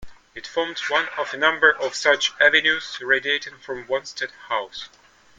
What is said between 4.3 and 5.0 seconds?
House.